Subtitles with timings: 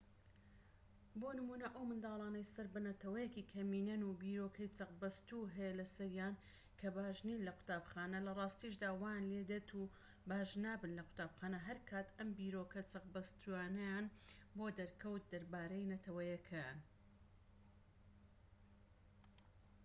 [1.21, 6.35] بۆ نمونە ئەو منداڵانەی سەر بە نەتەوەیەکی کەمینەن و بیرۆکەی چەقبەستوو هەیە لەسەریان
[6.79, 9.83] کە باش نین لە قوتابخانە لە ڕاستیشدا وایان لێدێت و
[10.29, 14.05] باش نابن لە قوتابخانە هەرکات ئەم بیرۆکە چەقبەستوویانەیان
[14.57, 16.79] بۆ دەرکەوت دەربارەی نەتەوەیەکەیان